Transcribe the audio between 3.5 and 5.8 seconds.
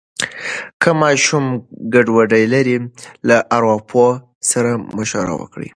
ارواپوه سره مشوره وکړئ.